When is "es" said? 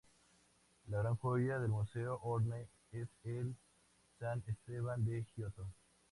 2.91-3.07